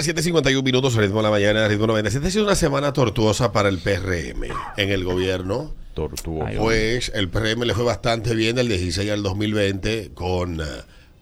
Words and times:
las 0.00 0.08
7.51 0.08 0.62
minutos, 0.62 0.94
ritmo 0.94 1.18
de 1.18 1.24
la 1.24 1.30
mañana, 1.30 1.68
ritmo 1.68 1.86
97. 1.86 2.26
Ha 2.26 2.30
sido 2.30 2.44
una 2.44 2.54
semana 2.54 2.92
tortuosa 2.94 3.52
para 3.52 3.68
el 3.68 3.78
PRM 3.80 4.44
en 4.78 4.90
el 4.90 5.04
gobierno. 5.04 5.74
Tortuoso. 5.92 6.56
Pues 6.56 7.12
el 7.14 7.28
PRM 7.28 7.64
le 7.64 7.74
fue 7.74 7.84
bastante 7.84 8.34
bien 8.34 8.56
del 8.56 8.68
16 8.68 9.10
al 9.10 9.22
2020 9.22 10.12
con 10.14 10.60
eh, 10.60 10.64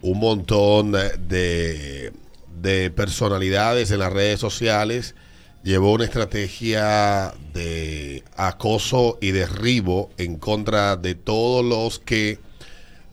un 0.01 0.19
montón 0.19 0.93
de, 0.93 2.13
de 2.61 2.91
personalidades 2.91 3.91
en 3.91 3.99
las 3.99 4.13
redes 4.13 4.39
sociales. 4.39 5.13
Llevó 5.61 5.91
una 5.91 6.05
estrategia 6.05 7.33
de 7.53 8.23
acoso 8.37 9.17
y 9.19 9.31
derribo 9.31 10.09
en 10.17 10.37
contra 10.37 10.95
de 10.95 11.15
todos 11.15 11.65
los 11.65 11.99
que 11.99 12.39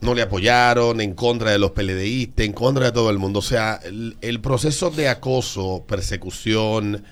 no 0.00 0.14
le 0.14 0.22
apoyaron, 0.22 1.00
en 1.00 1.14
contra 1.14 1.50
de 1.50 1.58
los 1.58 1.72
PLDistas, 1.72 2.46
en 2.46 2.52
contra 2.52 2.86
de 2.86 2.92
todo 2.92 3.10
el 3.10 3.18
mundo. 3.18 3.40
O 3.40 3.42
sea, 3.42 3.80
el, 3.84 4.16
el 4.20 4.40
proceso 4.40 4.90
de 4.90 5.08
acoso, 5.08 5.84
persecución, 5.86 7.04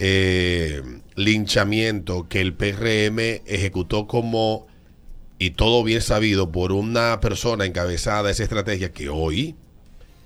eh, 0.00 0.80
linchamiento 1.16 2.28
que 2.28 2.40
el 2.40 2.54
PRM 2.54 3.42
ejecutó 3.46 4.06
como, 4.06 4.68
y 5.40 5.50
todo 5.50 5.82
bien 5.82 6.00
sabido, 6.00 6.52
por 6.52 6.70
una 6.70 7.18
persona 7.20 7.66
encabezada 7.66 8.30
esa 8.30 8.44
estrategia 8.44 8.92
que 8.92 9.08
hoy 9.08 9.56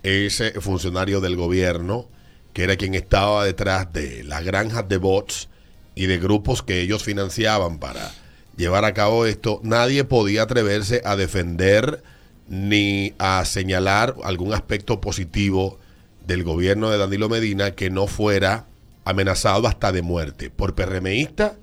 es 0.03 0.43
eh, 0.43 0.53
funcionario 0.61 1.23
del 1.23 1.37
gobierno, 1.37 2.11
que 2.53 2.65
era 2.65 2.77
quien 2.77 2.95
estaba 2.95 3.47
detrás 3.47 3.91
de 3.95 4.25
las 4.25 4.45
granjas 4.45 4.87
de 4.91 4.99
bots 4.99 5.49
y 5.95 6.05
de 6.05 6.19
grupos 6.19 6.63
que 6.63 6.83
ellos 6.83 7.03
financiaban 7.03 7.79
para 7.79 8.13
llevar 8.57 8.85
a 8.85 8.95
cabo 8.95 9.27
esto, 9.27 9.61
nadie 9.63 10.05
podía 10.05 10.43
atreverse 10.43 11.03
a 11.05 11.17
defender 11.17 12.03
ni 12.49 13.15
a 13.19 13.45
señalar 13.45 14.15
algún 14.25 14.53
aspecto 14.53 15.01
positivo 15.01 15.79
del 16.27 16.45
gobierno 16.45 16.91
de 16.91 16.99
Danilo 16.99 17.29
Medina 17.29 17.73
que 17.73 17.91
no 17.91 18.07
fuera 18.07 18.67
amenazado 19.05 19.67
hasta 19.67 19.93
de 19.93 20.03
muerte 20.03 20.51
por 20.51 20.75
PRMista, 20.75 21.57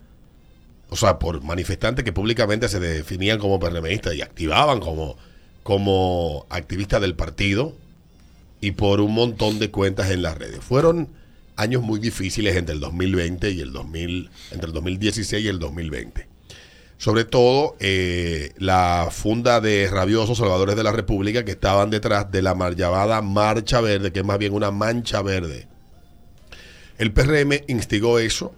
o 0.90 0.96
sea, 0.96 1.20
por 1.20 1.44
manifestantes 1.44 2.04
que 2.04 2.12
públicamente 2.12 2.68
se 2.68 2.80
definían 2.80 3.40
como 3.40 3.60
PRMistas 3.60 4.16
y 4.16 4.22
activaban 4.22 4.80
como, 4.80 5.18
como 5.64 6.46
activistas 6.50 7.02
del 7.02 7.16
partido 7.16 7.74
y 8.62 8.72
por 8.72 9.00
un 9.00 9.14
montón 9.14 9.60
de 9.60 9.70
cuentas 9.70 10.10
en 10.10 10.22
las 10.22 10.38
redes. 10.38 10.60
Fueron 10.64 11.10
años 11.56 11.84
muy 11.84 12.00
difíciles 12.00 12.56
entre 12.56 12.74
el 12.74 12.82
2020 12.82 13.52
y 13.52 13.62
el 13.62 13.72
2000, 13.72 14.30
entre 14.52 14.68
el 14.68 14.74
2016 14.74 15.46
y 15.46 15.48
el 15.48 15.60
2020. 15.60 16.29
Sobre 17.00 17.24
todo 17.24 17.78
eh, 17.80 18.52
la 18.58 19.08
funda 19.10 19.62
de 19.62 19.90
rabiosos 19.90 20.38
salvadores 20.38 20.76
de 20.76 20.84
la 20.84 20.92
República 20.92 21.46
que 21.46 21.52
estaban 21.52 21.90
detrás 21.90 22.30
de 22.30 22.42
la 22.42 22.56
mal 22.56 22.76
llamada 22.76 23.22
Marcha 23.22 23.80
Verde, 23.80 24.12
que 24.12 24.20
es 24.20 24.26
más 24.26 24.38
bien 24.38 24.54
una 24.54 24.70
mancha 24.70 25.22
verde. 25.22 25.70
El 26.98 27.14
PRM 27.14 27.62
instigó 27.70 28.20
eso, 28.20 28.54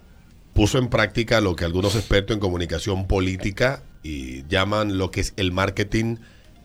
puso 0.54 0.78
en 0.78 0.88
práctica 0.88 1.40
lo 1.40 1.54
que 1.54 1.64
algunos 1.64 1.94
expertos 1.94 2.34
en 2.34 2.40
comunicación 2.40 3.06
política 3.06 3.84
y 4.02 4.44
llaman 4.48 4.98
lo 4.98 5.12
que 5.12 5.20
es 5.20 5.34
el 5.36 5.52
marketing 5.52 6.16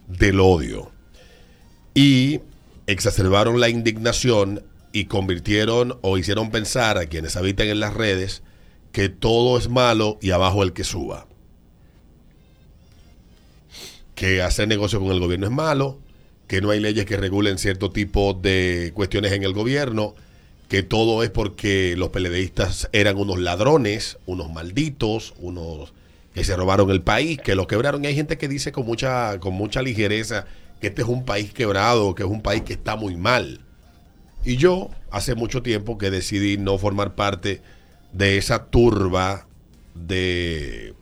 del 0.07 0.39
odio. 0.39 0.91
Y 1.93 2.41
exacerbaron 2.87 3.59
la 3.59 3.69
indignación 3.69 4.63
y 4.93 5.05
convirtieron 5.05 5.99
o 6.01 6.17
hicieron 6.17 6.49
pensar 6.49 6.97
a 6.97 7.05
quienes 7.05 7.35
habitan 7.35 7.67
en 7.67 7.79
las 7.79 7.93
redes 7.93 8.41
que 8.91 9.09
todo 9.09 9.59
es 9.59 9.69
malo 9.69 10.17
y 10.23 10.31
abajo 10.31 10.63
el 10.63 10.73
que 10.73 10.83
suba. 10.83 11.27
Que 14.17 14.41
hacer 14.41 14.67
negocio 14.67 14.99
con 14.99 15.11
el 15.11 15.19
gobierno 15.19 15.45
es 15.45 15.51
malo, 15.51 15.99
que 16.47 16.59
no 16.59 16.71
hay 16.71 16.79
leyes 16.79 17.05
que 17.05 17.17
regulen 17.17 17.59
cierto 17.59 17.91
tipo 17.91 18.33
de 18.33 18.91
cuestiones 18.95 19.31
en 19.33 19.43
el 19.43 19.53
gobierno, 19.53 20.15
que 20.69 20.81
todo 20.81 21.21
es 21.21 21.29
porque 21.29 21.93
los 21.95 22.09
peledeístas 22.09 22.89
eran 22.93 23.17
unos 23.17 23.37
ladrones, 23.37 24.17
unos 24.25 24.51
malditos, 24.51 25.35
unos 25.37 25.93
que 26.33 26.43
se 26.43 26.55
robaron 26.55 26.89
el 26.89 27.03
país, 27.03 27.37
que 27.37 27.53
lo 27.53 27.67
quebraron. 27.67 28.03
Y 28.03 28.07
hay 28.07 28.15
gente 28.15 28.39
que 28.39 28.47
dice 28.47 28.71
con 28.71 28.87
mucha, 28.87 29.39
con 29.39 29.53
mucha 29.53 29.83
ligereza 29.83 30.47
que 30.81 30.87
este 30.87 31.03
es 31.03 31.07
un 31.07 31.23
país 31.23 31.53
quebrado, 31.53 32.15
que 32.15 32.23
es 32.23 32.29
un 32.29 32.41
país 32.41 32.63
que 32.63 32.73
está 32.73 32.95
muy 32.95 33.17
mal. 33.17 33.61
Y 34.43 34.57
yo 34.57 34.89
hace 35.11 35.35
mucho 35.35 35.61
tiempo 35.61 35.99
que 35.99 36.09
decidí 36.09 36.57
no 36.57 36.79
formar 36.79 37.13
parte 37.13 37.61
de 38.13 38.37
esa 38.39 38.65
turba 38.65 39.47
de, 39.93 40.95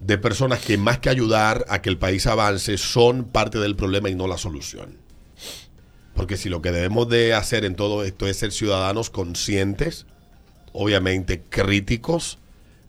de 0.00 0.18
personas 0.18 0.60
que 0.60 0.78
más 0.78 0.98
que 0.98 1.08
ayudar 1.08 1.64
a 1.68 1.82
que 1.82 1.88
el 1.88 1.98
país 1.98 2.26
avance 2.26 2.78
son 2.78 3.24
parte 3.24 3.58
del 3.58 3.76
problema 3.76 4.08
y 4.08 4.14
no 4.14 4.26
la 4.26 4.38
solución. 4.38 4.98
Porque 6.14 6.36
si 6.36 6.48
lo 6.48 6.62
que 6.62 6.72
debemos 6.72 7.08
de 7.08 7.34
hacer 7.34 7.64
en 7.64 7.76
todo 7.76 8.04
esto 8.04 8.26
es 8.26 8.38
ser 8.38 8.52
ciudadanos 8.52 9.10
conscientes, 9.10 10.06
obviamente 10.72 11.42
críticos, 11.42 12.38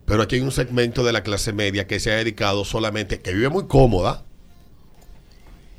pero 0.06 0.22
aquí 0.22 0.36
hay 0.36 0.40
un 0.42 0.52
segmento 0.52 1.04
de 1.04 1.12
la 1.12 1.22
clase 1.22 1.52
media 1.52 1.86
que 1.86 2.00
se 2.00 2.10
ha 2.10 2.16
dedicado 2.16 2.64
solamente, 2.64 3.20
que 3.20 3.34
vive 3.34 3.50
muy 3.50 3.66
cómoda, 3.66 4.24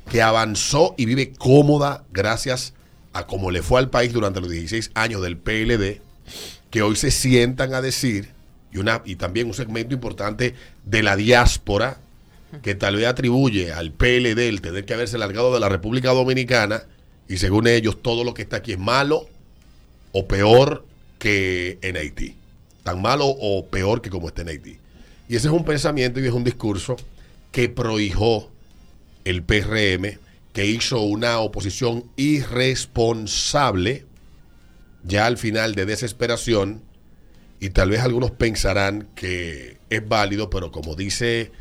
que 0.08 0.22
avanzó 0.22 0.94
y 0.96 1.06
vive 1.06 1.32
cómoda 1.32 2.04
gracias 2.12 2.74
a 3.12 3.26
cómo 3.26 3.50
le 3.50 3.62
fue 3.62 3.80
al 3.80 3.90
país 3.90 4.12
durante 4.12 4.40
los 4.40 4.50
16 4.50 4.92
años 4.94 5.22
del 5.22 5.36
PLD, 5.36 6.00
que 6.70 6.82
hoy 6.82 6.94
se 6.94 7.10
sientan 7.10 7.74
a 7.74 7.80
decir, 7.80 8.30
y, 8.72 8.78
una, 8.78 9.02
y 9.04 9.16
también 9.16 9.46
un 9.46 9.54
segmento 9.54 9.94
importante 9.94 10.54
de 10.84 11.02
la 11.02 11.16
diáspora, 11.16 11.98
que 12.62 12.74
tal 12.74 12.96
vez 12.96 13.06
atribuye 13.06 13.72
al 13.72 13.92
PLD 13.92 14.48
el 14.48 14.60
tener 14.60 14.84
que 14.84 14.94
haberse 14.94 15.18
largado 15.18 15.54
de 15.54 15.60
la 15.60 15.68
República 15.68 16.10
Dominicana, 16.10 16.82
y 17.28 17.36
según 17.36 17.68
ellos 17.68 18.02
todo 18.02 18.24
lo 18.24 18.34
que 18.34 18.42
está 18.42 18.56
aquí 18.56 18.72
es 18.72 18.78
malo 18.78 19.28
o 20.12 20.26
peor 20.26 20.84
que 21.18 21.78
en 21.82 21.96
Haití. 21.96 22.34
Tan 22.82 23.00
malo 23.00 23.26
o 23.26 23.66
peor 23.66 24.02
que 24.02 24.10
como 24.10 24.28
está 24.28 24.42
en 24.42 24.48
Haití. 24.48 24.78
Y 25.28 25.36
ese 25.36 25.46
es 25.46 25.54
un 25.54 25.64
pensamiento 25.64 26.18
y 26.18 26.26
es 26.26 26.32
un 26.32 26.42
discurso 26.42 26.96
que 27.52 27.68
prohijó 27.68 28.50
el 29.24 29.44
PRM, 29.44 30.18
que 30.52 30.66
hizo 30.66 31.02
una 31.02 31.38
oposición 31.38 32.04
irresponsable, 32.16 34.06
ya 35.04 35.26
al 35.26 35.38
final 35.38 35.76
de 35.76 35.86
desesperación, 35.86 36.82
y 37.60 37.70
tal 37.70 37.90
vez 37.90 38.00
algunos 38.00 38.30
pensarán 38.30 39.08
que 39.14 39.78
es 39.90 40.08
válido, 40.08 40.48
pero 40.48 40.72
como 40.72 40.96
dice 40.96 41.52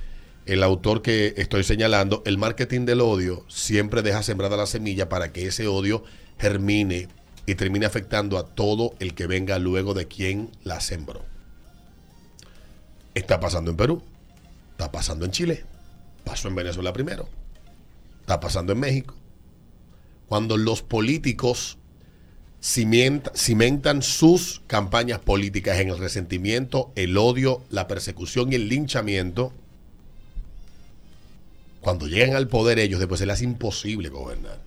el 0.45 0.63
autor 0.63 1.01
que 1.01 1.33
estoy 1.37 1.63
señalando, 1.63 2.23
el 2.25 2.37
marketing 2.37 2.85
del 2.85 3.01
odio 3.01 3.45
siempre 3.49 4.01
deja 4.01 4.23
sembrada 4.23 4.55
la 4.55 4.65
semilla 4.65 5.09
para 5.09 5.31
que 5.33 5.45
ese 5.45 5.67
odio 5.67 6.03
germine 6.39 7.09
y 7.45 7.55
termine 7.55 7.85
afectando 7.85 8.37
a 8.37 8.45
todo 8.45 8.93
el 8.99 9.13
que 9.13 9.27
venga 9.27 9.59
luego 9.59 9.93
de 9.93 10.07
quien 10.07 10.49
la 10.63 10.79
sembró. 10.79 11.25
Está 13.13 13.41
pasando 13.41 13.69
en 13.71 13.77
Perú, 13.77 14.01
está 14.71 14.91
pasando 14.91 15.25
en 15.25 15.31
Chile, 15.31 15.65
pasó 16.23 16.47
en 16.47 16.55
Venezuela 16.55 16.93
primero, 16.93 17.27
está 18.21 18.39
pasando 18.39 18.71
en 18.71 18.79
México. 18.79 19.15
Cuando 20.27 20.55
los 20.55 20.81
políticos 20.81 21.77
cimentan 22.61 24.01
sus 24.01 24.61
campañas 24.67 25.19
políticas 25.19 25.79
en 25.79 25.89
el 25.89 25.97
resentimiento, 25.97 26.91
el 26.95 27.17
odio, 27.17 27.63
la 27.69 27.87
persecución 27.87 28.51
y 28.51 28.55
el 28.55 28.67
linchamiento, 28.67 29.53
cuando 31.81 32.07
llegan 32.07 32.35
al 32.35 32.47
poder 32.47 32.79
ellos, 32.79 32.99
después 32.99 33.19
se 33.19 33.25
les 33.25 33.35
hace 33.35 33.45
imposible 33.45 34.09
gobernar. 34.09 34.59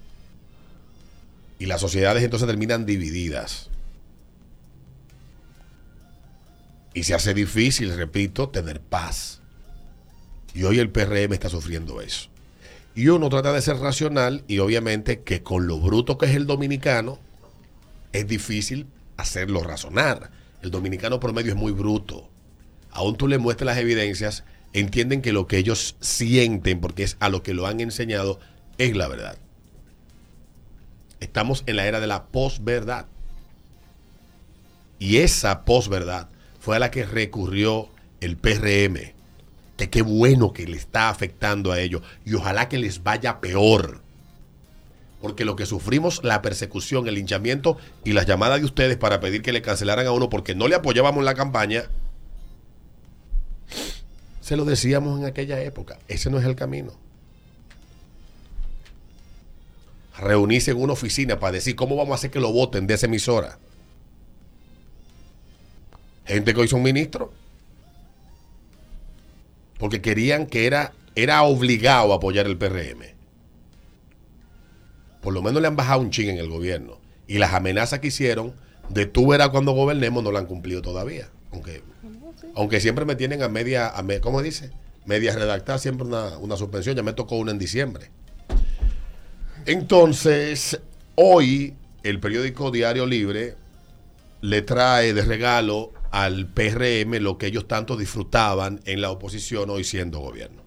Y 1.58 1.66
las 1.66 1.81
sociedades 1.81 2.25
entonces 2.25 2.48
terminan 2.48 2.86
divididas. 2.86 3.69
Y 6.94 7.04
se 7.04 7.14
hace 7.14 7.34
difícil, 7.34 7.94
repito, 7.94 8.48
tener 8.48 8.81
paz. 8.81 9.41
Y 10.54 10.64
hoy 10.64 10.78
el 10.78 10.91
PRM 10.91 11.32
está 11.32 11.48
sufriendo 11.48 12.00
eso. 12.00 12.28
Y 12.94 13.08
uno 13.08 13.28
trata 13.28 13.52
de 13.52 13.62
ser 13.62 13.76
racional 13.76 14.44
y 14.48 14.58
obviamente 14.58 15.20
que 15.20 15.42
con 15.42 15.66
lo 15.66 15.78
bruto 15.78 16.19
que 16.19 16.26
es 16.26 16.34
el 16.34 16.47
dominicano, 16.47 17.19
es 18.12 18.27
difícil 18.27 18.87
hacerlo 19.17 19.62
razonar. 19.62 20.31
El 20.62 20.70
dominicano 20.70 21.20
promedio 21.20 21.53
es 21.53 21.59
muy 21.59 21.73
bruto. 21.73 22.29
Aún 22.91 23.17
tú 23.17 23.26
le 23.29 23.38
muestras 23.38 23.67
las 23.67 23.79
evidencias 23.79 24.44
entienden 24.73 25.23
que 25.23 25.32
lo 25.32 25.47
que 25.47 25.59
ellos 25.59 25.97
sienten, 26.00 26.81
porque 26.81 27.03
es 27.03 27.17
a 27.20 27.29
lo 27.29 27.43
que 27.43 27.55
lo 27.55 27.67
han 27.67 27.81
enseñado, 27.81 28.41
es 28.79 28.97
la 28.97 29.09
verdad. 29.09 29.38
Estamos 31.20 31.62
en 31.67 31.76
la 31.76 31.87
era 31.87 32.00
de 32.00 32.06
la 32.06 32.26
posverdad. 32.26 33.06
Y 34.99 35.19
esa 35.19 35.65
posverdad 35.65 36.29
fue 36.58 36.76
a 36.76 36.79
la 36.79 36.91
que 36.91 37.05
recurrió 37.05 37.88
el 38.20 38.37
PRM. 38.37 39.12
Que 39.76 39.91
qué 39.91 40.03
bueno 40.03 40.53
que 40.53 40.67
le 40.67 40.76
está 40.76 41.08
afectando 41.08 41.73
a 41.73 41.81
ellos. 41.81 42.03
Y 42.25 42.35
ojalá 42.35 42.69
que 42.69 42.79
les 42.79 43.03
vaya 43.03 43.41
peor. 43.41 44.03
Porque 45.22 45.44
lo 45.44 45.54
que 45.54 45.66
sufrimos, 45.66 46.22
la 46.24 46.42
persecución, 46.42 47.06
el 47.06 47.16
hinchamiento 47.16 47.78
y 48.04 48.12
las 48.12 48.26
llamadas 48.26 48.58
de 48.58 48.66
ustedes 48.66 48.96
para 48.96 49.20
pedir 49.20 49.40
que 49.40 49.52
le 49.52 49.62
cancelaran 49.62 50.04
a 50.04 50.10
uno 50.10 50.28
porque 50.28 50.56
no 50.56 50.66
le 50.66 50.74
apoyábamos 50.74 51.20
en 51.20 51.24
la 51.24 51.34
campaña, 51.34 51.84
se 54.40 54.56
lo 54.56 54.64
decíamos 54.64 55.20
en 55.20 55.26
aquella 55.26 55.62
época. 55.62 56.00
Ese 56.08 56.28
no 56.28 56.40
es 56.40 56.44
el 56.44 56.56
camino. 56.56 56.92
Reunirse 60.19 60.72
en 60.72 60.82
una 60.82 60.94
oficina 60.94 61.38
para 61.38 61.52
decir 61.52 61.76
cómo 61.76 61.94
vamos 61.94 62.12
a 62.12 62.14
hacer 62.16 62.32
que 62.32 62.40
lo 62.40 62.52
voten 62.52 62.88
de 62.88 62.94
esa 62.94 63.06
emisora. 63.06 63.60
Gente 66.26 66.52
que 66.52 66.60
hoy 66.60 66.69
son 66.69 66.82
ministros. 66.82 67.30
Porque 69.78 70.02
querían 70.02 70.46
que 70.46 70.66
era, 70.66 70.92
era 71.14 71.42
obligado 71.44 72.12
a 72.12 72.16
apoyar 72.16 72.46
el 72.46 72.58
PRM. 72.58 73.12
Por 75.22 75.32
lo 75.32 75.40
menos 75.40 75.62
le 75.62 75.69
han 75.69 75.76
bajado 75.76 76.00
un 76.00 76.10
ching 76.10 76.28
en 76.28 76.36
el 76.38 76.48
gobierno. 76.50 76.98
Y 77.26 77.38
las 77.38 77.54
amenazas 77.54 78.00
que 78.00 78.08
hicieron 78.08 78.52
de 78.90 79.06
tú 79.06 79.26
verás 79.28 79.48
cuando 79.48 79.72
gobernemos 79.72 80.22
no 80.22 80.32
la 80.32 80.40
han 80.40 80.46
cumplido 80.46 80.82
todavía. 80.82 81.30
Aunque, 81.52 81.82
aunque 82.54 82.80
siempre 82.80 83.04
me 83.06 83.14
tienen 83.14 83.42
a 83.42 83.48
media, 83.48 83.88
a 83.88 84.02
me- 84.02 84.20
¿cómo 84.20 84.42
dice? 84.42 84.70
Media 85.06 85.34
redactada, 85.34 85.78
siempre 85.78 86.06
una, 86.06 86.36
una 86.38 86.56
suspensión. 86.56 86.96
Ya 86.96 87.02
me 87.02 87.12
tocó 87.14 87.36
una 87.36 87.52
en 87.52 87.58
diciembre. 87.58 88.10
Entonces, 89.66 90.80
hoy 91.14 91.74
el 92.02 92.19
periódico 92.20 92.70
Diario 92.70 93.06
Libre 93.06 93.54
le 94.40 94.62
trae 94.62 95.14
de 95.14 95.22
regalo 95.22 95.92
al 96.10 96.46
PRM 96.46 97.20
lo 97.20 97.38
que 97.38 97.46
ellos 97.46 97.69
tanto 97.69 97.96
disfrutaban 97.96 98.80
en 98.84 99.00
la 99.00 99.10
oposición 99.10 99.70
hoy 99.70 99.84
siendo 99.84 100.19
gobierno. 100.19 100.62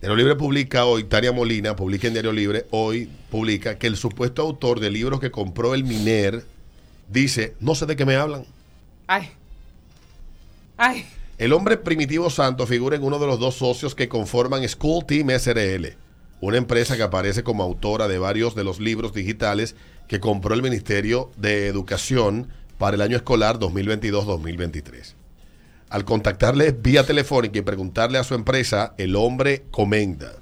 Diario 0.00 0.16
Libre 0.16 0.36
publica 0.36 0.84
hoy, 0.84 1.04
Tania 1.04 1.32
Molina 1.32 1.74
publica 1.74 2.06
en 2.06 2.12
Diario 2.12 2.32
Libre, 2.32 2.66
hoy 2.70 3.10
publica 3.30 3.78
que 3.78 3.88
el 3.88 3.96
supuesto 3.96 4.42
autor 4.42 4.78
del 4.78 4.92
libro 4.92 5.18
que 5.18 5.32
compró 5.32 5.74
el 5.74 5.82
Miner 5.82 6.44
dice, 7.08 7.54
no 7.58 7.74
sé 7.74 7.84
de 7.86 7.96
qué 7.96 8.06
me 8.06 8.14
hablan. 8.14 8.44
Ay. 9.08 9.30
Ay. 10.76 11.04
El 11.36 11.52
hombre 11.52 11.78
Primitivo 11.78 12.30
Santo 12.30 12.64
figura 12.68 12.94
en 12.94 13.02
uno 13.02 13.18
de 13.18 13.26
los 13.26 13.40
dos 13.40 13.56
socios 13.56 13.96
que 13.96 14.08
conforman 14.08 14.68
School 14.68 15.04
Team 15.04 15.30
SRL, 15.30 15.96
una 16.40 16.58
empresa 16.58 16.96
que 16.96 17.02
aparece 17.02 17.42
como 17.42 17.64
autora 17.64 18.06
de 18.06 18.18
varios 18.18 18.54
de 18.54 18.62
los 18.62 18.78
libros 18.78 19.12
digitales 19.12 19.74
que 20.06 20.20
compró 20.20 20.54
el 20.54 20.62
Ministerio 20.62 21.32
de 21.36 21.66
Educación 21.66 22.48
para 22.78 22.94
el 22.94 23.02
año 23.02 23.16
escolar 23.16 23.58
2022-2023. 23.58 25.17
Al 25.90 26.04
contactarle 26.04 26.72
vía 26.72 27.04
telefónica 27.04 27.58
y 27.58 27.62
preguntarle 27.62 28.18
a 28.18 28.24
su 28.24 28.34
empresa, 28.34 28.94
el 28.98 29.16
hombre 29.16 29.64
comenta 29.70 30.32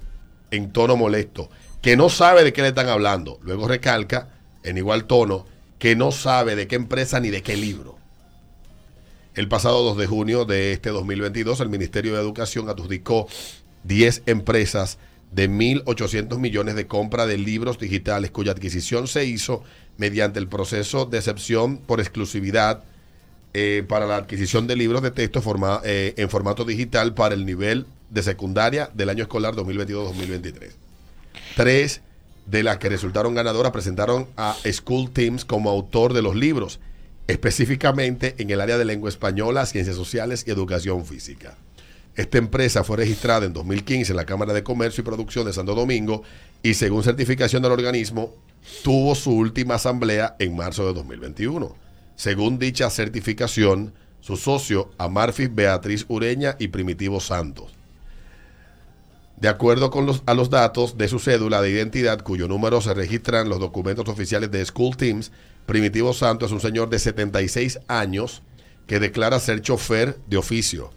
en 0.51 0.71
tono 0.71 0.97
molesto 0.97 1.49
que 1.81 1.95
no 1.95 2.09
sabe 2.09 2.43
de 2.43 2.51
qué 2.51 2.61
le 2.61 2.69
están 2.69 2.89
hablando. 2.89 3.39
Luego 3.43 3.67
recalca 3.67 4.29
en 4.63 4.77
igual 4.77 5.05
tono 5.05 5.45
que 5.79 5.95
no 5.95 6.11
sabe 6.11 6.55
de 6.55 6.67
qué 6.67 6.75
empresa 6.75 7.19
ni 7.19 7.29
de 7.29 7.43
qué 7.43 7.55
libro. 7.55 7.97
El 9.35 9.47
pasado 9.47 9.83
2 9.83 9.97
de 9.97 10.07
junio 10.07 10.45
de 10.45 10.73
este 10.73 10.89
2022, 10.89 11.59
el 11.59 11.69
Ministerio 11.69 12.15
de 12.15 12.21
Educación 12.21 12.69
adjudicó 12.69 13.27
10 13.83 14.23
empresas 14.25 14.97
de 15.31 15.49
1.800 15.49 16.39
millones 16.39 16.75
de 16.75 16.87
compra 16.87 17.25
de 17.25 17.37
libros 17.37 17.77
digitales 17.77 18.31
cuya 18.31 18.53
adquisición 18.53 19.07
se 19.07 19.25
hizo 19.25 19.63
mediante 19.97 20.39
el 20.39 20.47
proceso 20.47 21.05
de 21.05 21.19
excepción 21.19 21.77
por 21.77 21.99
exclusividad 21.99 22.83
eh, 23.53 23.83
para 23.87 24.05
la 24.05 24.17
adquisición 24.17 24.67
de 24.67 24.75
libros 24.75 25.01
de 25.01 25.11
texto 25.11 25.41
eh, 25.83 26.13
en 26.17 26.29
formato 26.29 26.65
digital 26.65 27.13
para 27.13 27.33
el 27.33 27.45
nivel 27.45 27.85
de 28.09 28.23
secundaria 28.23 28.89
del 28.93 29.09
año 29.09 29.23
escolar 29.23 29.55
2022-2023. 29.55 30.71
Tres 31.55 32.01
de 32.45 32.63
las 32.63 32.77
que 32.77 32.89
resultaron 32.89 33.35
ganadoras 33.35 33.71
presentaron 33.71 34.27
a 34.37 34.55
School 34.71 35.11
Teams 35.11 35.43
como 35.43 35.69
autor 35.69 36.13
de 36.13 36.21
los 36.21 36.35
libros, 36.35 36.79
específicamente 37.27 38.35
en 38.37 38.49
el 38.49 38.61
área 38.61 38.77
de 38.77 38.85
lengua 38.85 39.09
española, 39.09 39.65
ciencias 39.65 39.95
sociales 39.95 40.45
y 40.47 40.51
educación 40.51 41.05
física. 41.05 41.57
Esta 42.15 42.39
empresa 42.39 42.83
fue 42.83 42.97
registrada 42.97 43.45
en 43.45 43.53
2015 43.53 44.11
en 44.11 44.17
la 44.17 44.25
Cámara 44.25 44.53
de 44.53 44.63
Comercio 44.63 45.01
y 45.01 45.05
Producción 45.05 45.45
de 45.45 45.53
Santo 45.53 45.75
Domingo 45.75 46.23
y 46.63 46.73
según 46.73 47.03
certificación 47.03 47.61
del 47.61 47.71
organismo, 47.71 48.33
tuvo 48.83 49.13
su 49.13 49.31
última 49.31 49.75
asamblea 49.75 50.35
en 50.39 50.55
marzo 50.55 50.87
de 50.87 50.93
2021. 50.93 51.86
Según 52.17 52.57
dicha 52.57 52.89
certificación, 52.89 53.93
su 54.21 54.37
socio, 54.37 54.89
Amarfis 54.97 55.53
Beatriz 55.53 56.03
Ureña 56.09 56.55
y 56.59 56.69
Primitivo 56.69 57.19
Santos. 57.19 57.71
De 59.37 59.49
acuerdo 59.49 59.91
con 59.91 60.07
los, 60.07 60.49
datos 60.49 60.97
de 60.97 61.07
su 61.07 61.19
cédula 61.19 61.61
de 61.61 61.69
identidad, 61.69 62.23
cuyo 62.23 62.47
número 62.47 62.81
se 62.81 62.95
registran 62.95 63.43
en 63.43 63.49
los 63.49 63.59
documentos 63.59 64.09
oficiales 64.09 64.49
de 64.49 64.65
School 64.65 64.97
Teams, 64.97 65.31
Primitivo 65.67 66.11
Santos 66.11 66.49
es 66.49 66.53
un 66.53 66.59
señor 66.59 66.89
de 66.89 66.97
76 66.97 67.81
años 67.87 68.41
que 68.87 68.99
declara 68.99 69.39
ser 69.39 69.61
chofer 69.61 70.17
de 70.25 70.37
oficio. 70.37 70.91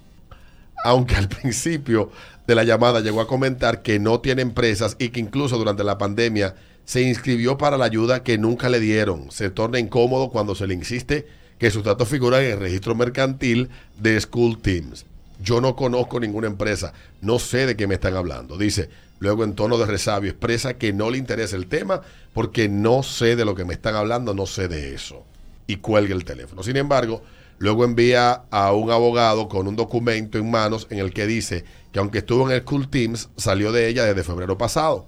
Aunque 0.85 1.17
al 1.17 1.29
principio 1.43 2.11
de 2.51 2.57
la 2.57 2.65
llamada 2.65 2.99
llegó 2.99 3.21
a 3.21 3.29
comentar 3.29 3.81
que 3.81 4.01
no 4.01 4.19
tiene 4.19 4.43
empresas 4.43 4.97
y 4.99 5.11
que 5.11 5.21
incluso 5.21 5.57
durante 5.57 5.85
la 5.85 5.99
pandemia 5.99 6.57
se 6.85 7.01
inscribió 7.01 7.57
para 7.57 7.79
la 7.79 7.85
ayuda 7.85 8.25
que 8.25 8.39
nunca 8.39 8.69
le 8.69 8.81
dieron. 8.81 9.31
Se 9.31 9.51
torna 9.51 9.79
incómodo 9.79 10.31
cuando 10.31 10.57
se 10.57 10.67
le 10.67 10.75
insiste 10.75 11.29
que 11.59 11.71
sus 11.71 11.85
datos 11.85 12.09
figuran 12.09 12.43
en 12.43 12.51
el 12.51 12.59
registro 12.59 12.97
mercantil 12.97 13.71
de 14.01 14.21
School 14.21 14.59
Teams. 14.61 15.07
Yo 15.41 15.61
no 15.61 15.77
conozco 15.77 16.19
ninguna 16.19 16.49
empresa, 16.49 16.93
no 17.21 17.39
sé 17.39 17.67
de 17.67 17.77
qué 17.77 17.87
me 17.87 17.95
están 17.95 18.17
hablando. 18.17 18.59
Dice, 18.59 18.91
luego 19.21 19.45
en 19.45 19.55
tono 19.55 19.79
de 19.79 19.87
resabio, 19.87 20.33
expresa 20.33 20.75
que 20.75 20.93
no 20.93 21.09
le 21.09 21.19
interesa 21.19 21.55
el 21.55 21.69
tema 21.69 22.03
porque 22.35 22.69
no 22.69 23.05
sé 23.05 23.37
de 23.37 23.45
lo 23.45 23.55
que 23.55 23.65
me 23.65 23.75
están 23.75 23.95
hablando, 23.95 24.35
no 24.35 24.47
sé 24.47 24.67
de 24.67 24.93
eso. 24.93 25.23
Y 25.69 25.77
cuelga 25.77 26.17
el 26.17 26.25
teléfono. 26.25 26.65
Sin 26.65 26.77
embargo, 26.77 27.23
luego 27.61 27.85
envía 27.85 28.45
a 28.51 28.73
un 28.73 28.91
abogado 28.91 29.49
con 29.49 29.69
un 29.69 29.77
documento 29.77 30.39
en 30.39 30.51
manos 30.51 30.87
en 30.91 30.99
el 30.99 31.13
que 31.13 31.27
dice 31.27 31.65
que 31.93 31.99
aunque 31.99 32.19
estuvo 32.19 32.49
en 32.49 32.57
el 32.57 32.63
School 32.63 32.89
Teams, 32.89 33.29
salió 33.37 33.71
de 33.71 33.87
ella 33.87 34.05
desde 34.07 34.25
febrero 34.25 34.57
pasado. 34.57 35.07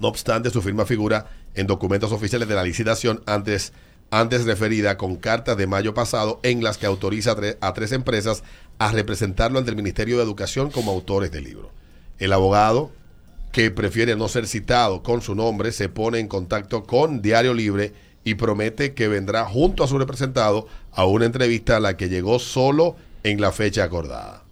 No 0.00 0.08
obstante, 0.08 0.48
su 0.48 0.62
firma 0.62 0.86
figura 0.86 1.26
en 1.54 1.66
documentos 1.66 2.12
oficiales 2.12 2.48
de 2.48 2.54
la 2.54 2.64
licitación 2.64 3.22
antes, 3.26 3.74
antes 4.10 4.46
referida 4.46 4.96
con 4.96 5.16
cartas 5.16 5.58
de 5.58 5.66
mayo 5.66 5.92
pasado 5.92 6.40
en 6.42 6.64
las 6.64 6.78
que 6.78 6.86
autoriza 6.86 7.32
a, 7.32 7.36
tre- 7.36 7.58
a 7.60 7.74
tres 7.74 7.92
empresas 7.92 8.42
a 8.78 8.90
representarlo 8.90 9.58
ante 9.58 9.70
el 9.70 9.76
Ministerio 9.76 10.16
de 10.16 10.24
Educación 10.24 10.70
como 10.70 10.92
autores 10.92 11.30
del 11.30 11.44
libro. 11.44 11.70
El 12.18 12.32
abogado, 12.32 12.90
que 13.52 13.70
prefiere 13.70 14.16
no 14.16 14.28
ser 14.28 14.46
citado 14.46 15.02
con 15.02 15.20
su 15.20 15.34
nombre, 15.34 15.72
se 15.72 15.90
pone 15.90 16.20
en 16.20 16.26
contacto 16.28 16.84
con 16.84 17.20
Diario 17.20 17.52
Libre 17.52 17.92
y 18.24 18.34
promete 18.34 18.94
que 18.94 19.08
vendrá 19.08 19.44
junto 19.44 19.84
a 19.84 19.88
su 19.88 19.98
representado 19.98 20.66
a 20.92 21.04
una 21.04 21.26
entrevista 21.26 21.76
a 21.76 21.80
la 21.80 21.96
que 21.96 22.08
llegó 22.08 22.38
solo 22.38 22.96
en 23.22 23.40
la 23.40 23.52
fecha 23.52 23.84
acordada 23.84 24.44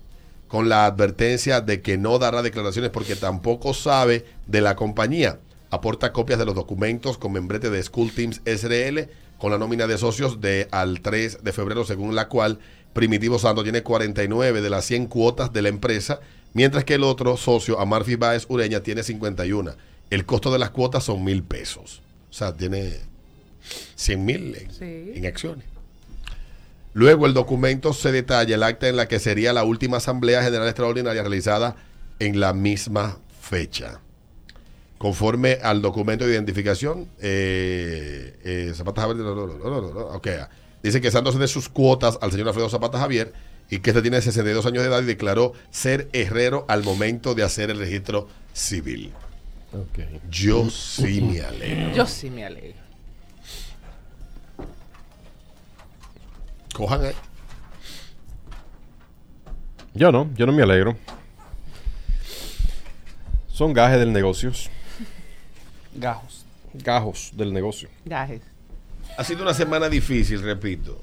con 0.52 0.68
la 0.68 0.84
advertencia 0.84 1.62
de 1.62 1.80
que 1.80 1.96
no 1.96 2.18
dará 2.18 2.42
declaraciones 2.42 2.90
porque 2.90 3.16
tampoco 3.16 3.72
sabe 3.72 4.26
de 4.46 4.60
la 4.60 4.76
compañía. 4.76 5.38
Aporta 5.70 6.12
copias 6.12 6.38
de 6.38 6.44
los 6.44 6.54
documentos 6.54 7.16
con 7.16 7.32
membrete 7.32 7.70
de 7.70 7.82
School 7.82 8.12
Teams 8.12 8.42
SRL 8.44 9.08
con 9.38 9.50
la 9.50 9.56
nómina 9.56 9.86
de 9.86 9.96
socios 9.96 10.42
de 10.42 10.68
al 10.70 11.00
3 11.00 11.42
de 11.42 11.52
febrero, 11.54 11.86
según 11.86 12.14
la 12.14 12.28
cual 12.28 12.58
Primitivo 12.92 13.38
Santo 13.38 13.62
tiene 13.62 13.82
49 13.82 14.60
de 14.60 14.68
las 14.68 14.84
100 14.84 15.06
cuotas 15.06 15.54
de 15.54 15.62
la 15.62 15.70
empresa, 15.70 16.20
mientras 16.52 16.84
que 16.84 16.96
el 16.96 17.04
otro 17.04 17.38
socio, 17.38 17.80
Amarfi 17.80 18.16
Baez 18.16 18.44
Ureña, 18.50 18.82
tiene 18.82 19.02
51. 19.02 19.72
El 20.10 20.26
costo 20.26 20.52
de 20.52 20.58
las 20.58 20.68
cuotas 20.68 21.04
son 21.04 21.24
mil 21.24 21.42
pesos. 21.42 22.02
O 22.30 22.34
sea, 22.34 22.54
tiene 22.54 23.00
100 23.96 24.24
mil 24.24 24.54
en, 24.56 24.70
Sí. 24.72 25.12
en 25.14 25.26
acciones. 25.26 25.64
Luego 26.94 27.26
el 27.26 27.32
documento 27.34 27.92
se 27.94 28.12
detalla 28.12 28.54
el 28.54 28.62
acta 28.62 28.88
en 28.88 28.96
la 28.96 29.08
que 29.08 29.18
sería 29.18 29.52
la 29.52 29.64
última 29.64 29.96
Asamblea 29.96 30.42
General 30.42 30.68
Extraordinaria 30.68 31.22
realizada 31.22 31.76
en 32.18 32.38
la 32.38 32.52
misma 32.52 33.18
fecha. 33.40 34.00
Conforme 34.98 35.58
al 35.62 35.82
documento 35.82 36.26
de 36.26 36.32
identificación, 36.34 37.08
eh, 37.20 38.36
eh, 38.44 38.72
Zapata 38.74 39.02
Javier, 39.02 39.16
no, 39.24 39.34
no, 39.34 39.46
no, 39.46 39.58
no, 39.58 39.80
no, 39.80 39.92
no, 39.92 40.00
ok, 40.08 40.28
ah. 40.40 40.48
dice 40.82 41.00
que 41.00 41.10
dándose 41.10 41.38
de 41.38 41.48
sus 41.48 41.68
cuotas 41.68 42.18
al 42.20 42.30
señor 42.30 42.48
Alfredo 42.48 42.68
Zapata 42.68 42.98
Javier 42.98 43.32
y 43.70 43.78
que 43.78 43.90
este 43.90 44.02
tiene 44.02 44.20
62 44.20 44.64
años 44.66 44.82
de 44.82 44.88
edad 44.90 45.02
y 45.02 45.06
declaró 45.06 45.54
ser 45.70 46.08
herrero 46.12 46.66
al 46.68 46.84
momento 46.84 47.34
de 47.34 47.42
hacer 47.42 47.70
el 47.70 47.78
registro 47.78 48.28
civil. 48.52 49.12
Yo 50.30 50.68
sí 50.70 51.22
me 51.22 51.40
alegro. 51.40 51.94
Yo 51.94 52.06
sí 52.06 52.28
me 52.28 52.44
alegro. 52.44 52.81
Cojan 56.72 57.04
ahí. 57.04 57.14
Yo 59.94 60.10
no, 60.10 60.30
yo 60.34 60.46
no 60.46 60.52
me 60.52 60.62
alegro. 60.62 60.96
Son 63.48 63.72
gajes 63.72 63.98
del 63.98 64.12
negocio. 64.12 64.52
Gajos. 65.94 66.44
Gajos 66.72 67.30
del 67.34 67.52
negocio. 67.52 67.88
Gajes. 68.04 68.40
Ha 69.18 69.24
sido 69.24 69.42
una 69.42 69.52
semana 69.52 69.88
difícil, 69.90 70.42
repito. 70.42 70.98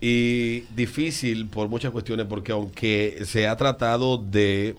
Y 0.00 0.60
difícil 0.74 1.46
por 1.48 1.68
muchas 1.68 1.90
cuestiones, 1.90 2.26
porque 2.26 2.52
aunque 2.52 3.22
se 3.26 3.46
ha 3.46 3.56
tratado 3.56 4.16
de, 4.16 4.74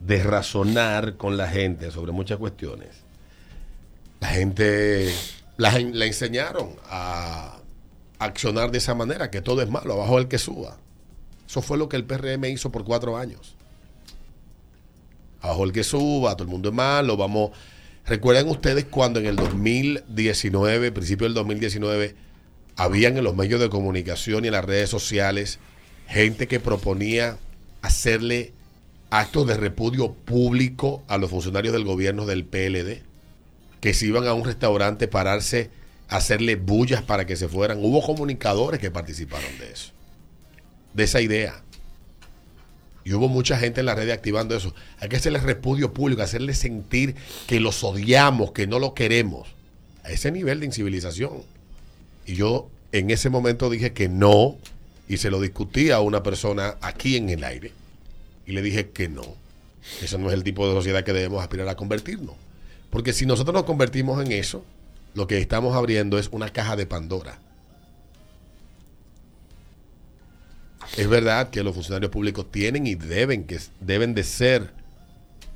de 0.00 0.22
razonar 0.24 1.16
con 1.16 1.36
la 1.36 1.46
gente 1.46 1.92
sobre 1.92 2.10
muchas 2.10 2.38
cuestiones, 2.38 2.88
la 4.18 4.28
gente 4.28 5.14
la, 5.56 5.78
la 5.78 6.06
enseñaron 6.06 6.70
a 6.86 7.59
accionar 8.20 8.70
de 8.70 8.78
esa 8.78 8.94
manera, 8.94 9.30
que 9.30 9.40
todo 9.40 9.62
es 9.62 9.68
malo, 9.68 9.94
abajo 9.94 10.18
el 10.18 10.28
que 10.28 10.38
suba. 10.38 10.76
Eso 11.48 11.62
fue 11.62 11.78
lo 11.78 11.88
que 11.88 11.96
el 11.96 12.04
PRM 12.04 12.44
hizo 12.44 12.70
por 12.70 12.84
cuatro 12.84 13.16
años. 13.16 13.56
Abajo 15.40 15.64
el 15.64 15.72
que 15.72 15.82
suba, 15.82 16.36
todo 16.36 16.44
el 16.44 16.50
mundo 16.50 16.68
es 16.68 16.74
malo, 16.74 17.16
vamos... 17.16 17.50
¿Recuerdan 18.06 18.48
ustedes 18.48 18.86
cuando 18.86 19.20
en 19.20 19.26
el 19.26 19.36
2019, 19.36 20.92
principio 20.92 21.26
del 21.26 21.34
2019, 21.34 22.14
habían 22.76 23.16
en 23.16 23.24
los 23.24 23.36
medios 23.36 23.60
de 23.60 23.68
comunicación 23.68 24.44
y 24.44 24.48
en 24.48 24.52
las 24.52 24.64
redes 24.64 24.90
sociales 24.90 25.58
gente 26.08 26.48
que 26.48 26.60
proponía 26.60 27.38
hacerle 27.82 28.52
actos 29.10 29.46
de 29.46 29.56
repudio 29.56 30.12
público 30.12 31.02
a 31.08 31.18
los 31.18 31.30
funcionarios 31.30 31.72
del 31.72 31.84
gobierno 31.84 32.26
del 32.26 32.44
PLD, 32.44 33.02
que 33.80 33.94
se 33.94 34.06
iban 34.06 34.26
a 34.26 34.34
un 34.34 34.44
restaurante 34.44 35.08
pararse 35.08 35.70
hacerle 36.10 36.56
bullas 36.56 37.02
para 37.02 37.24
que 37.24 37.36
se 37.36 37.48
fueran. 37.48 37.78
Hubo 37.82 38.02
comunicadores 38.02 38.80
que 38.80 38.90
participaron 38.90 39.58
de 39.58 39.72
eso, 39.72 39.92
de 40.92 41.04
esa 41.04 41.20
idea. 41.20 41.62
Y 43.04 43.14
hubo 43.14 43.28
mucha 43.28 43.58
gente 43.58 43.80
en 43.80 43.86
la 43.86 43.94
red 43.94 44.10
activando 44.10 44.54
eso. 44.54 44.74
Hay 44.98 45.08
que 45.08 45.16
hacerle 45.16 45.38
repudio 45.38 45.94
público, 45.94 46.20
hacerle 46.20 46.52
sentir 46.52 47.14
que 47.46 47.60
los 47.60 47.82
odiamos, 47.82 48.52
que 48.52 48.66
no 48.66 48.78
lo 48.78 48.92
queremos. 48.92 49.48
A 50.04 50.10
ese 50.10 50.30
nivel 50.30 50.60
de 50.60 50.66
incivilización. 50.66 51.42
Y 52.26 52.34
yo 52.34 52.68
en 52.92 53.10
ese 53.10 53.30
momento 53.30 53.70
dije 53.70 53.92
que 53.92 54.08
no, 54.08 54.58
y 55.08 55.16
se 55.16 55.30
lo 55.30 55.40
discutí 55.40 55.90
a 55.90 56.00
una 56.00 56.22
persona 56.22 56.76
aquí 56.80 57.16
en 57.16 57.30
el 57.30 57.44
aire, 57.44 57.72
y 58.46 58.52
le 58.52 58.62
dije 58.62 58.90
que 58.90 59.08
no. 59.08 59.34
Ese 60.02 60.18
no 60.18 60.28
es 60.28 60.34
el 60.34 60.44
tipo 60.44 60.66
de 60.68 60.74
sociedad 60.74 61.04
que 61.04 61.12
debemos 61.12 61.42
aspirar 61.42 61.68
a 61.68 61.76
convertirnos. 61.76 62.34
Porque 62.90 63.12
si 63.12 63.24
nosotros 63.24 63.54
nos 63.54 63.64
convertimos 63.64 64.24
en 64.24 64.32
eso, 64.32 64.64
lo 65.14 65.26
que 65.26 65.38
estamos 65.38 65.76
abriendo 65.76 66.18
es 66.18 66.28
una 66.28 66.50
caja 66.50 66.76
de 66.76 66.86
Pandora. 66.86 67.38
Es 70.96 71.08
verdad 71.08 71.50
que 71.50 71.62
los 71.62 71.74
funcionarios 71.74 72.10
públicos 72.10 72.50
tienen 72.50 72.86
y 72.86 72.94
deben, 72.94 73.44
que, 73.44 73.60
deben 73.80 74.14
de 74.14 74.24
ser 74.24 74.72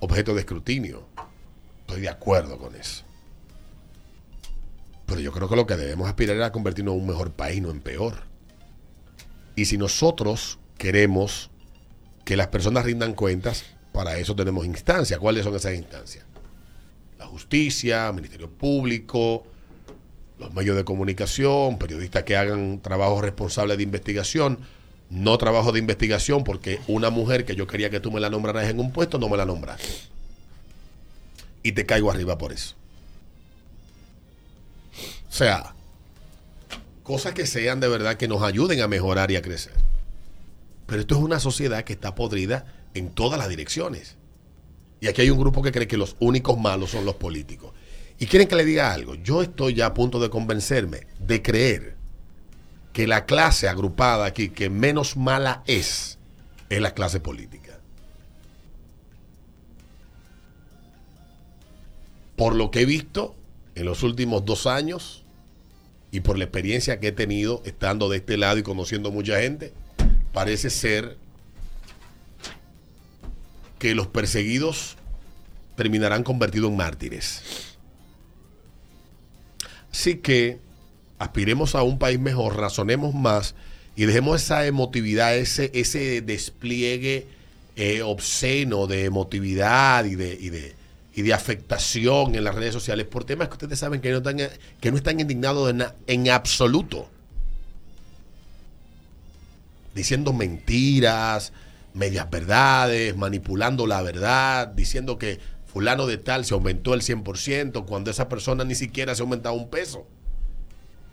objeto 0.01 0.35
de 0.35 0.41
escrutinio. 0.41 1.07
Estoy 1.81 2.03
de 2.03 2.09
acuerdo 2.09 2.59
con 2.59 2.75
eso. 2.77 3.05
Pero 5.07 5.21
yo 5.21 5.33
creo 5.33 5.49
que 5.49 5.57
lo 5.57 5.67
que 5.67 5.77
debemos 5.77 6.09
aspirar 6.09 6.37
es 6.37 6.43
a 6.43 6.53
convertirnos 6.53 6.95
en 6.95 7.01
un 7.01 7.07
mejor 7.07 7.33
país, 7.33 7.61
no 7.61 7.71
en 7.71 7.81
peor. 7.81 8.23
Y 9.57 9.67
si 9.67 9.77
nosotros 9.77 10.59
queremos 10.79 11.51
que 12.25 12.37
las 12.37 12.49
personas 12.49 12.85
rindan 12.85 13.15
cuentas, 13.15 13.65
para 13.93 14.19
eso 14.19 14.35
tenemos 14.35 14.67
instancias. 14.67 15.19
¿Cuáles 15.21 15.45
son 15.45 15.55
esas 15.55 15.75
instancias? 15.75 16.25
La 17.19 17.27
justicia, 17.27 18.13
Ministerio 18.13 18.51
Público, 18.51 19.45
los 20.39 20.53
medios 20.53 20.77
de 20.77 20.85
comunicación, 20.85 21.79
periodistas 21.79 22.25
que 22.25 22.37
hagan 22.37 22.81
trabajos 22.83 23.23
responsables 23.23 23.77
de 23.77 23.83
investigación 23.83 24.59
no 25.11 25.39
trabajo 25.39 25.73
de 25.73 25.79
investigación 25.79 26.45
porque 26.45 26.81
una 26.89 27.11
mujer 27.11 27.45
que 27.45 27.55
yo 27.55 27.67
quería 27.67 27.91
que 27.91 28.01
tú 28.01 28.11
me 28.11 28.21
la 28.21 28.31
nombraras 28.31 28.69
en 28.69 28.81
un 28.81 28.93
puesto, 28.93 29.19
no 29.19 29.29
me 29.29 29.37
la 29.37 29.45
nombraste. 29.45 29.89
Y 31.63 31.73
te 31.73 31.87
caigo 31.87 32.11
arriba 32.11 32.37
por 32.37 32.53
eso. 32.53 32.75
O 35.29 35.33
sea, 35.33 35.75
cosas 37.03 37.35
que 37.35 37.47
sean 37.47 37.81
de 37.81 37.89
verdad 37.89 38.17
que 38.17 38.29
nos 38.29 38.43
ayuden 38.43 38.81
a 38.81 38.89
mejorar 38.89 39.31
y 39.31 39.37
a 39.37 39.43
crecer. 39.43 39.75
Pero 40.87 41.01
esto 41.01 41.15
es 41.17 41.23
una 41.23 41.41
sociedad 41.41 41.85
que 41.85 41.93
está 41.93 42.15
podrida 42.15 42.67
en 42.95 43.11
todas 43.11 43.39
las 43.39 43.49
direcciones. 43.49 44.17
Y 45.01 45.09
aquí 45.09 45.23
hay 45.23 45.31
un 45.31 45.39
grupo 45.39 45.63
que 45.63 45.73
cree 45.73 45.87
que 45.87 45.97
los 45.97 46.17
únicos 46.21 46.59
malos 46.59 46.91
son 46.91 47.05
los 47.05 47.17
políticos. 47.17 47.73
Y 48.19 48.27
quieren 48.27 48.49
que 48.49 48.57
le 48.57 48.65
diga 48.65 48.93
algo. 48.93 49.17
Yo 49.17 49.43
estoy 49.43 49.75
ya 49.75 49.87
a 49.87 49.95
punto 49.95 50.21
de 50.21 50.31
convencerme, 50.31 51.07
de 51.19 51.43
creer 51.43 51.97
que 52.93 53.07
la 53.07 53.27
clase 53.27 53.69
agrupada 53.69 54.25
aquí 54.25 54.51
que 54.51 54.71
menos 54.71 55.17
mala 55.17 55.63
es, 55.67 56.19
es 56.71 56.81
la 56.81 56.95
clase 56.95 57.21
política. 57.21 57.79
Por 62.37 62.55
lo 62.55 62.71
que 62.71 62.83
he 62.83 62.85
visto 62.85 63.35
en 63.75 63.85
los 63.87 64.03
últimos 64.03 64.45
dos 64.45 64.67
años 64.67 65.25
y 66.13 66.21
por 66.21 66.39
la 66.39 66.45
experiencia 66.45 67.01
que 67.01 67.09
he 67.09 67.13
tenido 67.13 67.63
estando 67.65 68.09
de 68.09 68.19
este 68.19 68.37
lado 68.37 68.59
y 68.59 68.63
conociendo 68.63 69.11
mucha 69.11 69.41
gente, 69.41 69.73
parece 70.33 70.71
ser 70.71 71.19
que 73.85 73.95
los 73.95 74.07
perseguidos 74.07 74.97
terminarán 75.77 76.23
convertidos 76.23 76.71
en 76.71 76.79
mártires. 76.79 77.43
Así 79.93 80.17
que 80.17 80.59
aspiremos 81.19 81.75
a 81.75 81.83
un 81.83 81.99
país 81.99 82.19
mejor, 82.19 82.57
razonemos 82.57 83.13
más 83.13 83.55
y 83.95 84.07
dejemos 84.07 84.41
esa 84.41 84.65
emotividad, 84.65 85.37
ese, 85.37 85.71
ese 85.75 86.23
despliegue 86.23 87.27
eh, 87.77 88.01
obsceno 88.01 88.87
de 88.87 89.05
emotividad 89.05 90.07
y 90.07 90.15
de, 90.15 90.33
y, 90.41 90.49
de, 90.49 90.75
y 91.15 91.21
de 91.21 91.35
afectación 91.35 92.37
en 92.37 92.45
las 92.45 92.55
redes 92.55 92.73
sociales 92.73 93.05
por 93.05 93.25
temas 93.25 93.49
que 93.49 93.53
ustedes 93.53 93.79
saben 93.81 94.01
que 94.01 94.13
no 94.13 94.17
están, 94.17 94.39
que 94.81 94.91
no 94.91 94.97
están 94.97 95.21
indignados 95.21 95.69
en, 95.69 95.85
en 96.07 96.31
absoluto. 96.31 97.11
Diciendo 99.95 100.33
mentiras, 100.33 101.53
medias 101.95 102.29
verdades, 102.29 103.17
manipulando 103.17 103.87
la 103.87 104.03
verdad, 104.03 104.69
diciendo 104.69 105.17
que 105.17 105.41
fulano 105.65 106.07
de 106.07 106.19
tal 106.19 106.45
se 106.45 106.55
aumentó 106.55 106.93
el 106.93 107.01
100% 107.01 107.87
cuando 107.87 108.11
esa 108.11 108.29
persona 108.29 108.65
ni 108.65 108.75
siquiera 108.75 109.15
se 109.15 109.23
ha 109.23 109.25
aumentado 109.25 109.55
un 109.55 109.71
peso. 109.71 110.07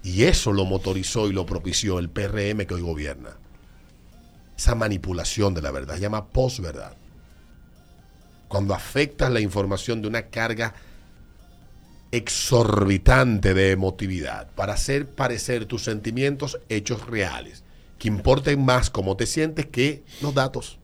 Y 0.04 0.24
eso 0.24 0.52
lo 0.52 0.66
motorizó 0.66 1.30
y 1.30 1.34
lo 1.34 1.46
propició 1.46 2.00
el 2.00 2.10
PRM 2.10 2.66
que 2.66 2.74
hoy 2.74 2.82
gobierna. 2.82 3.38
Esa 4.58 4.76
manipulación 4.76 5.54
de 5.54 5.62
la 5.62 5.72
verdad 5.72 5.96
se 5.96 6.02
llama 6.02 6.28
posverdad. 6.28 6.94
Cuando 8.48 8.74
afectas 8.74 9.32
la 9.32 9.40
información 9.40 10.02
de 10.02 10.08
una 10.08 10.24
carga 10.24 10.74
exorbitante 12.12 13.54
de 13.54 13.72
emotividad 13.72 14.50
para 14.52 14.74
hacer 14.74 15.08
parecer 15.08 15.66
tus 15.66 15.84
sentimientos 15.84 16.60
hechos 16.68 17.08
reales, 17.08 17.64
que 18.02 18.08
importen 18.08 18.66
más 18.66 18.90
cómo 18.90 19.16
te 19.16 19.28
sientes 19.28 19.68
que 19.68 20.04
los 20.22 20.34
datos. 20.34 20.80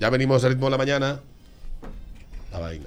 Ya 0.00 0.10
venimos 0.10 0.42
al 0.42 0.50
ritmo 0.50 0.66
de 0.66 0.72
la 0.72 0.78
mañana. 0.78 1.20
La 2.50 2.58
vaina. 2.58 2.86